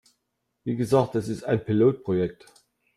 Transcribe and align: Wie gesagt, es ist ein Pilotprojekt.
Wie 0.63 0.75
gesagt, 0.75 1.13
es 1.13 1.27
ist 1.27 1.43
ein 1.43 1.63
Pilotprojekt. 1.63 2.47